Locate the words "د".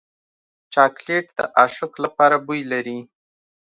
1.37-1.39